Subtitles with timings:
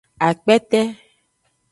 [0.27, 0.81] Akpete.